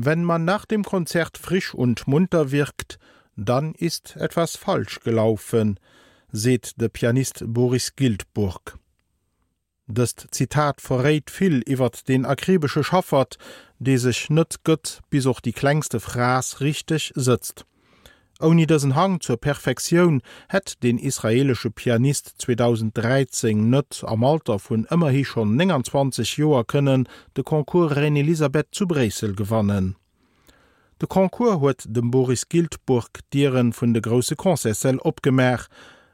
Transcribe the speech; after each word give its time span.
Wenn 0.00 0.22
man 0.22 0.44
nach 0.44 0.64
dem 0.64 0.84
Konzert 0.84 1.38
frisch 1.38 1.74
und 1.74 2.06
munter 2.06 2.52
wirkt, 2.52 3.00
dann 3.34 3.74
ist 3.74 4.14
etwas 4.14 4.54
falsch 4.54 5.00
gelaufen, 5.00 5.80
seht 6.30 6.80
der 6.80 6.88
Pianist 6.88 7.42
Boris 7.44 7.96
Gildburg. 7.96 8.78
Das 9.88 10.14
Zitat 10.30 10.80
verrät 10.80 11.32
viel 11.32 11.68
iwwer 11.68 11.90
den 12.06 12.26
akribische 12.26 12.84
Schaffert, 12.84 13.38
de 13.80 13.96
sich 13.96 14.30
nütz 14.30 14.62
gött 14.62 15.00
bis 15.10 15.26
auch 15.26 15.40
die 15.40 15.52
kleinste 15.52 15.98
Phras 15.98 16.60
richtig 16.60 17.12
sitzt. 17.16 17.66
Oni 18.40 18.68
dëssen 18.70 18.92
Hang 18.94 19.16
zur 19.18 19.34
Perfektioun 19.36 20.20
hett 20.46 20.76
den 20.84 20.98
israelsche 21.02 21.72
Pianist 21.74 22.36
2013 22.38 23.64
nett 23.70 24.04
am 24.06 24.22
Alter 24.22 24.60
vun 24.62 24.84
ëmmerhi 24.94 25.24
schon 25.26 25.56
20 25.58 26.36
Joer 26.38 26.62
kënnen 26.62 27.08
de 27.34 27.42
Konkurs 27.42 27.96
Ren 27.98 28.14
Elisabeth 28.14 28.68
zu 28.70 28.86
Bresel 28.86 29.34
gewannen. 29.34 29.96
De 30.98 31.08
Konkurs 31.08 31.58
huet 31.58 31.82
dem 31.88 32.12
Boris 32.12 32.46
Gildburg 32.48 33.10
Dieren 33.34 33.72
vun 33.72 33.92
de 33.92 34.00
Grosse 34.00 34.36
Konzessel 34.36 35.02
opgemer, 35.02 35.66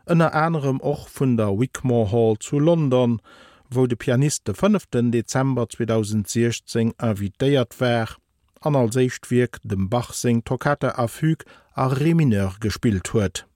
ënner 0.09 0.32
enem 0.32 0.80
och 0.80 1.04
vun 1.12 1.37
der 1.37 1.52
Wickmore 1.60 2.09
Hall 2.10 2.38
zu 2.41 2.59
London, 2.59 3.20
wo 3.68 3.84
de 3.84 3.96
Pianist 3.96 4.46
de 4.48 4.54
5. 4.54 4.88
Dezember 5.12 5.68
2016 5.68 6.95
ervidéiert 6.96 7.79
wär, 7.80 8.16
an 8.65 8.77
als 8.77 8.95
seicht 8.95 9.30
wiek 9.30 9.59
dem 9.62 9.91
Bachsing 9.91 10.43
Tokate 10.45 10.96
afüg 10.96 11.45
a 11.74 11.87
Remineur 11.87 12.56
gespielt 12.59 13.09
huet. 13.09 13.46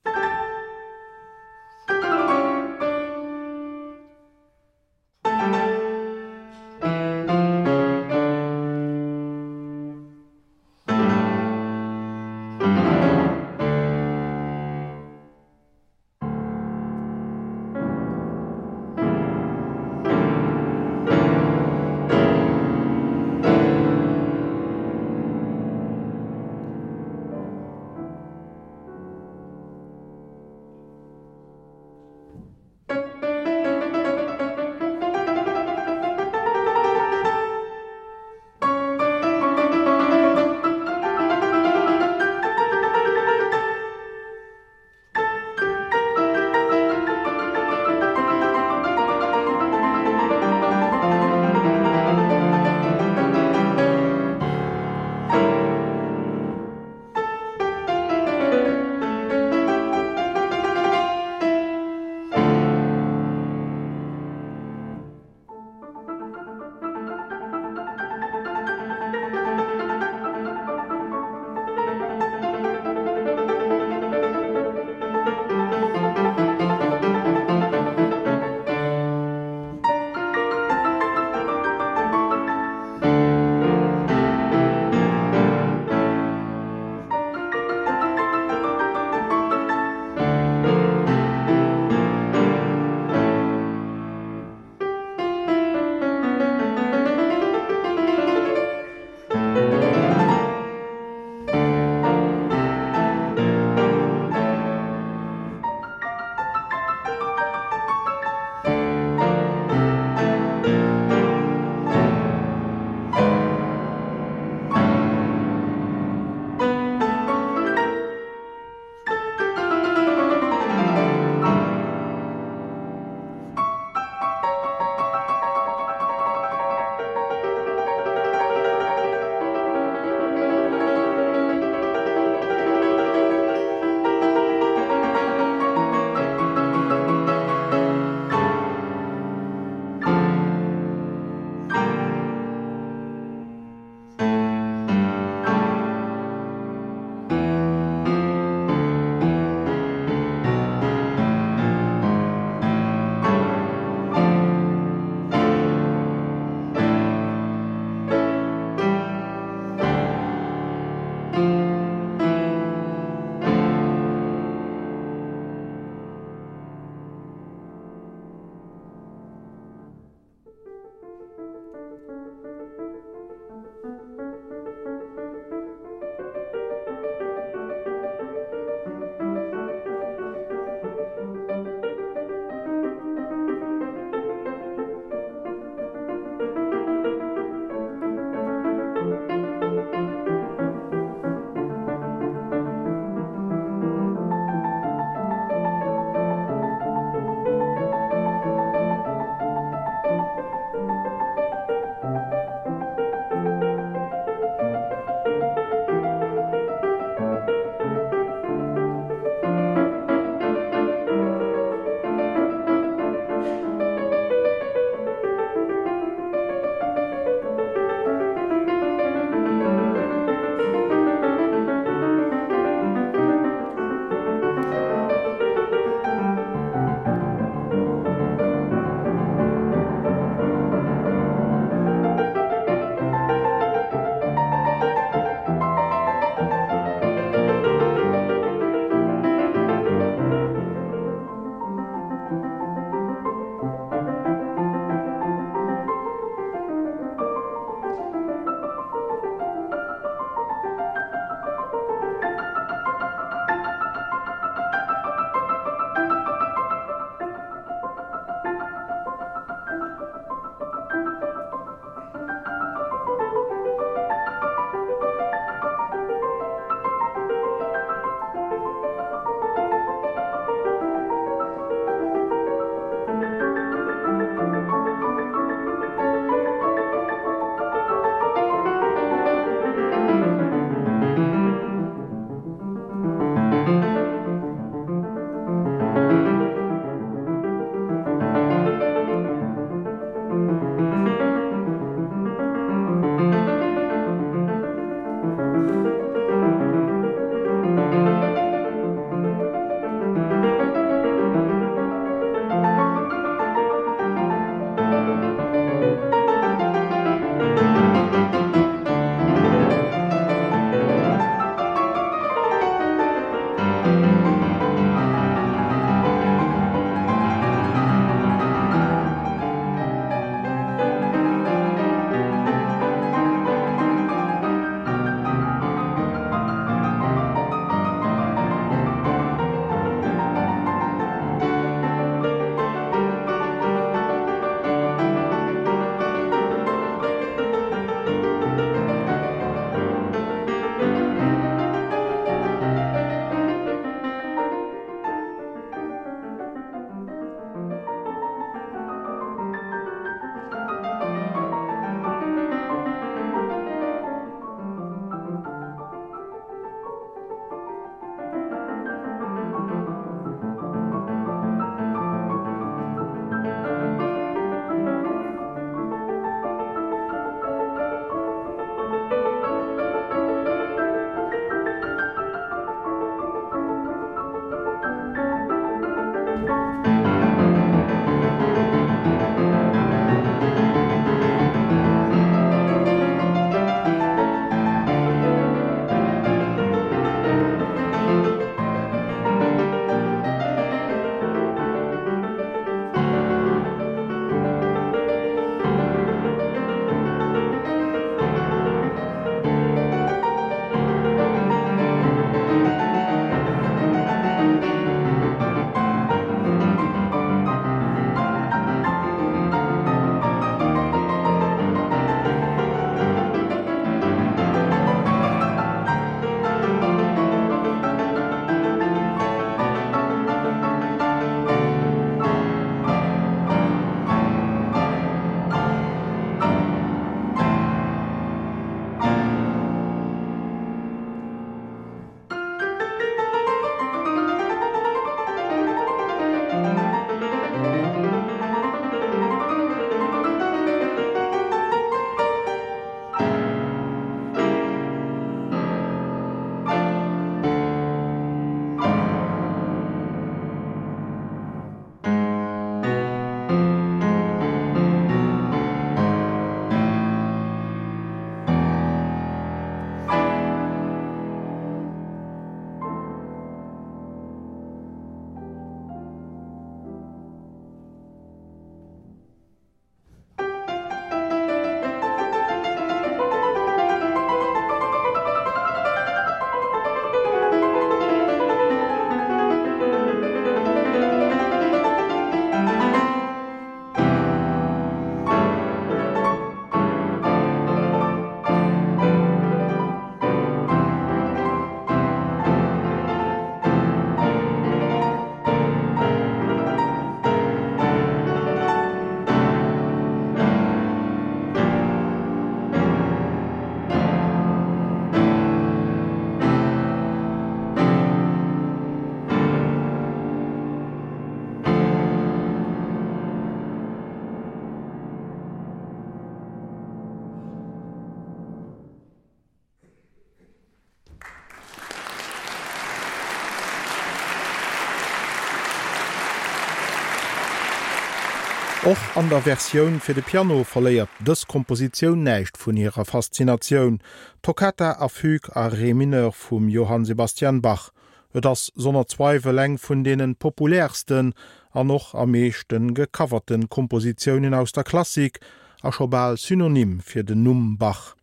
Och 528.89 528.97
an 529.15 529.29
der 529.29 529.45
Verioun 529.45 529.99
fir 529.99 530.15
de 530.17 530.23
Piano 530.25 530.63
verléiert 530.65 531.17
dës 531.21 531.43
Kompositionun 531.45 532.23
näicht 532.25 532.55
vun 532.57 532.77
ihrer 532.81 533.05
Faszinatioun, 533.05 533.99
Toketta 534.41 534.95
a 534.97 535.09
Fug 535.13 535.51
a 535.53 535.67
Remineur 535.69 536.31
vum 536.33 536.69
Johann 536.73 537.05
Sebastian 537.05 537.59
Bach, 537.61 537.91
et 538.33 538.47
ass 538.49 538.71
sonner 538.73 539.05
Zweiwe 539.05 539.53
leng 539.53 539.75
vun 539.77 540.01
denen 540.07 540.33
populärsten 540.33 541.35
an 541.71 541.91
noch 541.91 542.15
am 542.15 542.31
meeschten 542.31 542.95
gecovverten 542.95 543.69
Kompositionen 543.69 544.55
aus 544.55 544.71
der 544.71 544.89
Klassik 544.89 545.37
a 545.83 545.91
schobal 545.91 546.37
synonym 546.37 546.99
fir 546.99 547.21
den 547.23 547.43
Numm 547.43 547.77
Bach. 547.77 548.15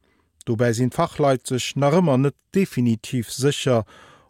Dobei 0.47 0.73
sinn 0.73 0.91
fachleizech 0.91 1.77
na 1.77 1.93
ëmmer 1.95 2.19
net 2.19 2.39
definitiv 2.59 3.31
sicher, 3.31 3.85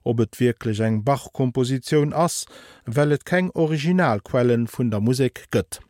ob 0.05 0.21
et 0.21 0.39
wirklich 0.39 0.85
eng 0.85 1.01
Bachkomposition 1.03 2.13
ass, 2.13 2.45
wellt 2.85 3.25
keng 3.25 3.51
Originalquellen 3.55 4.69
vun 4.69 4.93
der 4.93 5.01
Musik 5.01 5.47
gëtt. 5.49 5.86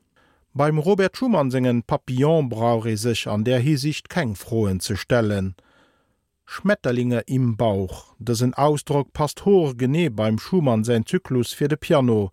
Beim 0.56 0.78
Robert 0.78 1.14
Schumann 1.14 1.50
singen 1.50 1.82
Papillon 1.82 2.48
braure 2.48 2.96
sich 2.96 3.28
an 3.28 3.44
der 3.44 3.58
Hinsicht 3.58 4.08
keng 4.08 4.34
frohen 4.34 4.80
zu 4.80 4.96
stellen. 4.96 5.54
Schmetterlinge 6.46 7.24
im 7.26 7.58
Bauch, 7.58 8.14
dessen 8.18 8.54
Ausdruck 8.54 9.12
passt 9.12 9.44
hoch 9.44 9.74
gene 9.76 10.10
beim 10.10 10.38
Schumann 10.38 10.82
sein 10.82 11.04
Zyklus 11.04 11.52
fir 11.52 11.68
de 11.68 11.76
Piano, 11.76 12.30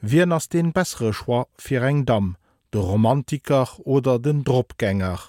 wie 0.00 0.22
ass 0.22 0.48
den 0.48 0.72
bessere 0.72 1.12
Schwa 1.12 1.46
fir 1.58 1.82
eng 1.82 2.06
Dam, 2.06 2.38
de 2.72 2.80
Romantiker 2.80 3.68
oder 3.80 4.18
den 4.18 4.42
Dropgänger. 4.42 5.20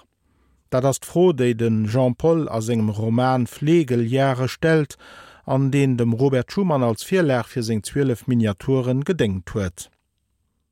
Da 0.70 0.80
das 0.80 1.00
froh 1.04 1.34
de 1.34 1.54
den 1.54 1.86
Jean 1.86 2.16
Paul 2.16 2.48
as 2.48 2.70
engem 2.70 2.92
Roman 2.92 3.46
Pflegeljahre 3.46 4.48
stellt, 4.48 4.98
an 5.44 5.70
den 5.70 5.98
dem 5.98 6.14
Robert 6.14 6.50
Schumann 6.50 6.82
als 6.82 7.04
Vierlech 7.04 7.48
fir 7.48 7.64
seg 7.64 7.86
12 7.86 8.28
Miniaturen 8.28 9.04
gedenkt 9.04 9.54
huet. 9.54 9.92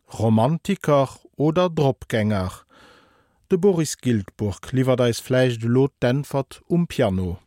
Romantiker 0.08 1.10
oder 1.36 1.70
Drgänger. 1.70 2.52
De 3.52 3.58
Boris 3.58 3.98
Gildburg 3.98 4.72
liefert 4.72 5.00
deis 5.00 5.20
fleisch 5.20 5.60
de 5.60 5.70
Lot 5.70 5.92
Denfert 6.02 6.62
um 6.68 6.88
Piano. 6.88 7.40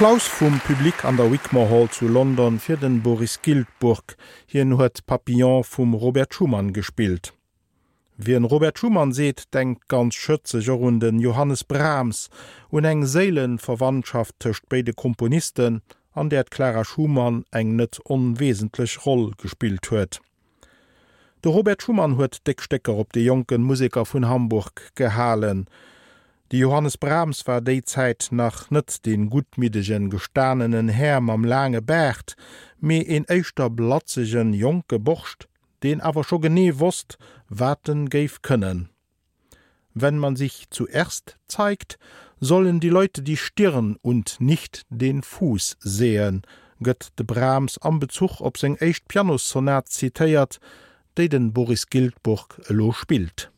Applaus 0.00 0.26
vum 0.26 0.58
Publikum 0.60 1.10
an 1.10 1.16
der 1.18 1.30
Wickmore 1.30 1.68
Hall 1.68 1.90
zu 1.90 2.08
London 2.08 2.58
fir 2.58 2.78
den 2.78 3.02
Boris 3.02 3.42
Gildburg 3.42 4.16
hien 4.46 4.78
huet 4.78 5.04
Papillon 5.04 5.62
vum 5.62 5.92
Robert 5.92 6.32
Schumann 6.32 6.72
gespielt. 6.72 7.34
Wie 8.16 8.32
en 8.32 8.46
Robert 8.46 8.78
Schumann 8.78 9.12
seet, 9.12 9.52
denkt 9.52 9.88
ganz 9.88 10.14
schëtze 10.14 10.66
runden 10.70 11.20
Johannes 11.20 11.64
Brahms 11.64 12.30
un 12.70 12.86
eng 12.86 13.04
Seelenverwandtschaft 13.04 14.40
töcht 14.40 14.70
beide 14.70 14.94
Komponisten, 14.94 15.82
an 16.14 16.30
der 16.30 16.44
Clara 16.44 16.82
Schumann 16.82 17.44
eng 17.50 17.76
net 17.76 18.00
onwesentlich 18.08 19.04
Roll 19.04 19.32
gespielt 19.36 19.90
huet. 19.90 20.22
De 21.44 21.52
Robert 21.52 21.82
Schumann 21.82 22.16
huet 22.16 22.46
Deckstecker 22.46 22.94
op 22.94 23.12
de 23.12 23.22
jungen 23.22 23.62
Musiker 23.62 24.06
vun 24.06 24.26
Hamburg 24.26 24.92
gehalen, 24.94 25.66
Die 26.52 26.58
Johannes 26.58 26.98
Brahms 26.98 27.46
war 27.46 27.60
déizeit 27.60 28.30
nach 28.32 28.70
net 28.70 29.06
den 29.06 29.30
gutmidegen 29.30 30.10
gestanenen 30.10 30.88
Herm 30.88 31.30
am 31.30 31.44
lange 31.44 31.80
Bergt, 31.80 32.34
mé 32.80 33.06
en 33.06 33.24
eichter 33.28 33.70
blatzegen 33.70 34.52
Jong 34.52 34.82
geborcht, 34.88 35.48
den 35.84 36.00
awer 36.00 36.24
scho 36.24 36.40
genie 36.40 36.80
wurst 36.80 37.18
watten 37.48 38.08
geif 38.08 38.42
kënnen. 38.42 38.88
Wenn 39.94 40.18
man 40.18 40.34
sich 40.34 40.66
zuerst 40.70 41.38
zeigt, 41.46 41.98
sollen 42.40 42.80
die 42.80 42.88
Leute 42.88 43.22
die 43.22 43.36
Stirn 43.36 43.96
und 44.02 44.40
nicht 44.40 44.86
den 44.88 45.22
Fuß 45.22 45.76
sehen, 45.78 46.42
gëtt 46.82 47.12
de 47.16 47.26
Brahms 47.26 47.78
am 47.78 48.00
Bezug 48.00 48.40
op 48.40 48.58
seg 48.58 48.82
echt 48.82 49.06
Pianosonat 49.06 49.86
zitiert, 49.88 50.58
de 51.16 51.28
den 51.28 51.52
Boris 51.52 51.86
Gildburg 51.86 52.60
lo 52.66 52.90
spielt. 52.90 53.52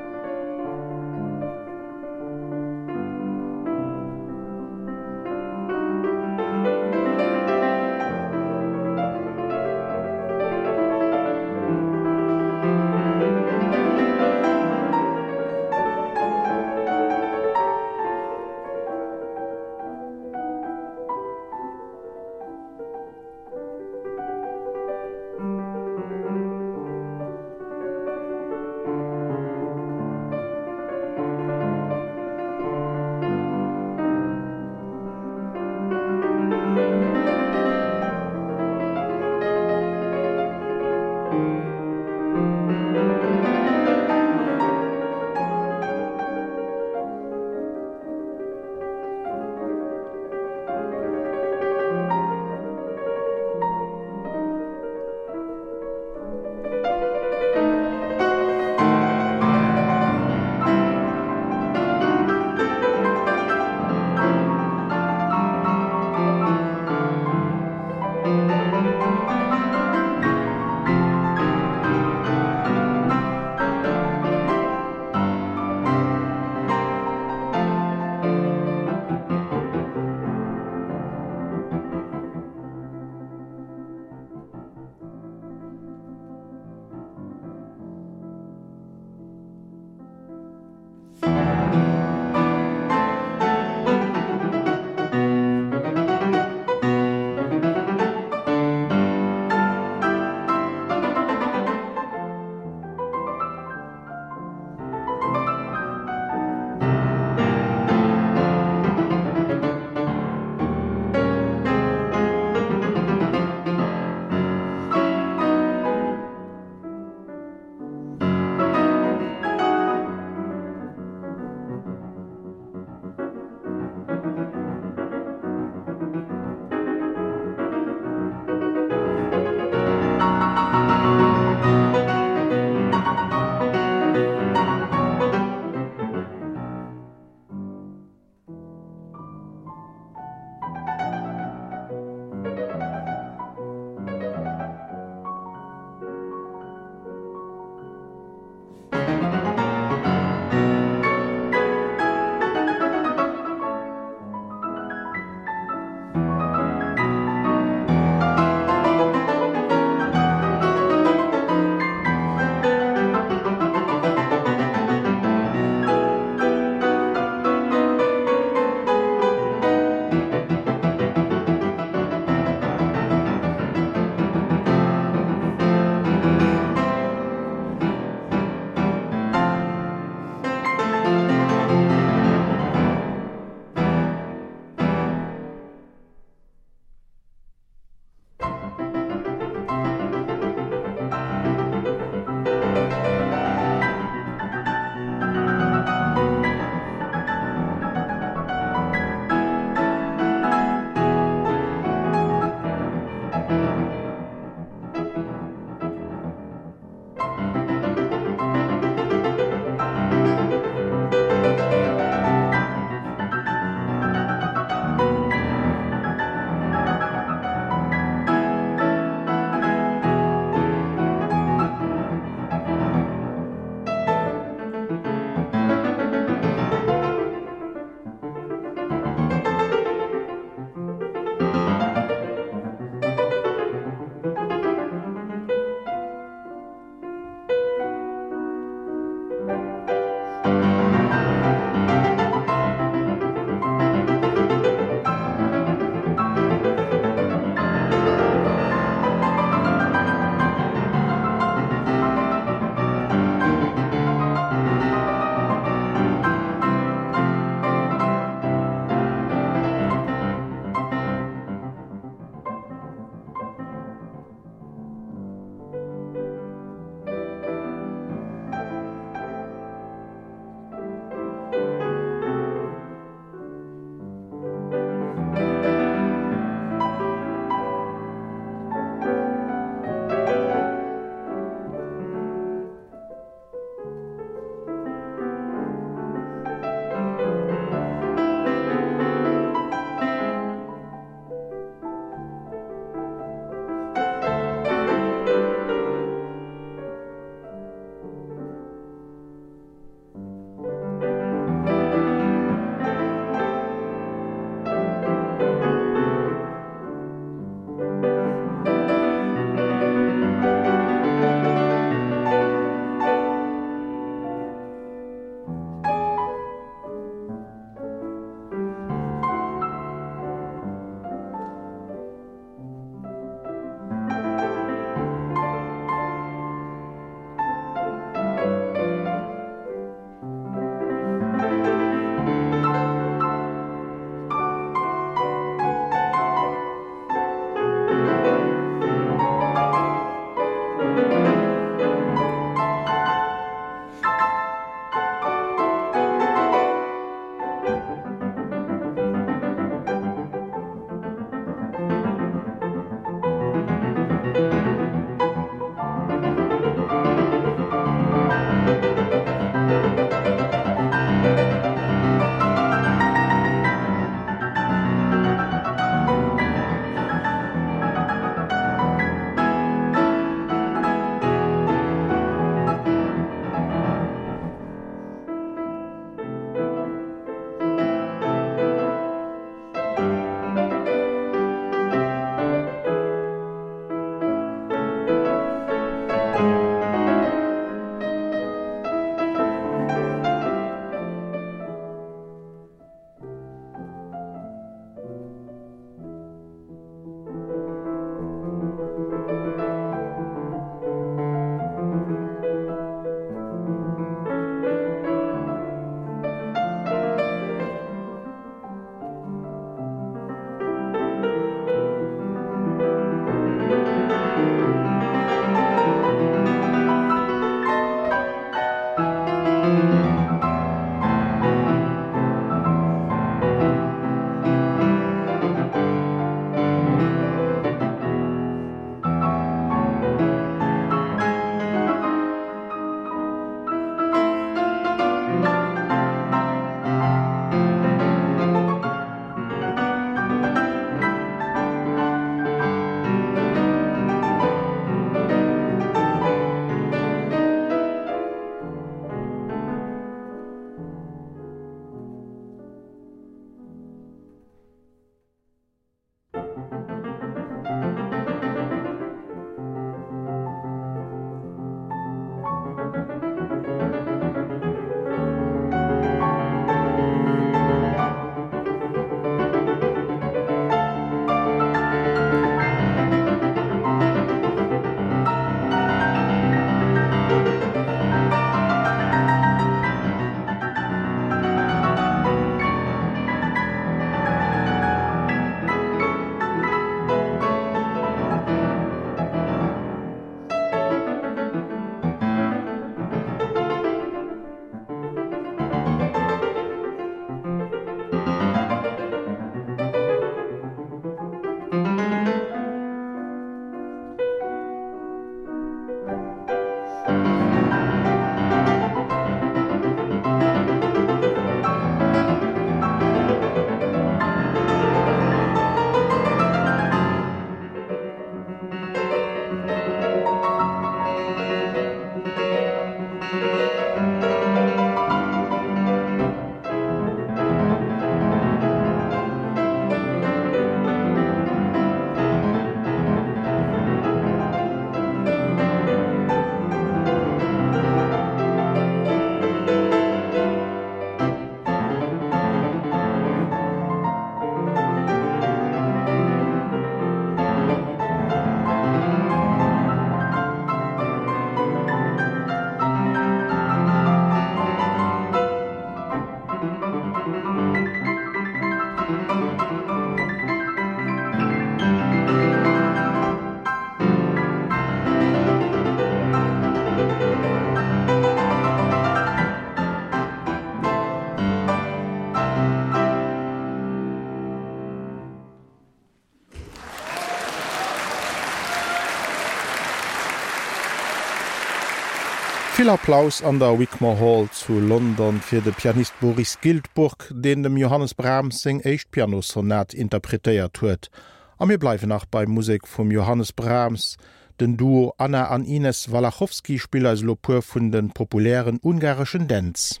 Viel 582.80 582.88
Applaus 582.88 583.42
an 583.42 583.58
der 583.58 583.78
Wickmore 583.78 584.18
Hall 584.18 584.48
zu 584.52 584.80
London 584.80 585.38
fir 585.42 585.60
de 585.60 585.70
Pianist 585.70 586.18
Boris 586.18 586.58
Gildburg, 586.62 587.30
den 587.30 587.62
dem 587.62 587.76
Johannes 587.76 588.14
Brahms 588.14 588.62
seng 588.62 588.80
echt 588.80 589.10
Pianosonat 589.10 589.92
interpretéiert 589.92 590.80
huet. 590.80 591.10
Am 591.58 591.68
mir 591.68 591.78
bleiwe 591.78 592.06
nach 592.06 592.24
bei 592.24 592.46
Musik 592.46 592.88
vum 592.88 593.10
Johannes 593.10 593.52
Brahms, 593.52 594.16
den 594.60 594.78
Duo 594.78 595.12
Anna 595.18 595.48
an 595.48 595.66
Ines 595.66 596.10
Walachowski 596.10 596.78
spiel 596.78 597.06
als 597.06 597.20
Lopur 597.20 597.60
vun 597.60 597.92
den 597.92 598.12
populären 598.12 598.78
ungarischen 598.82 599.46
Dz. 599.46 600.00